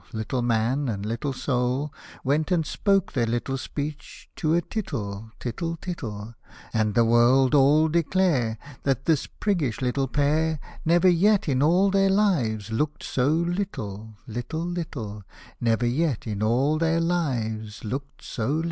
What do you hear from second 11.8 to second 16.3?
their lives looked so little, little, little, Never yet